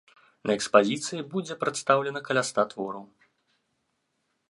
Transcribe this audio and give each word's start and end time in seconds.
На 0.49 0.53
экспазіцыі 0.57 1.27
будзе 1.35 1.59
прадстаўлена 1.65 2.19
каля 2.31 2.43
ста 2.51 2.67
твораў. 2.73 3.05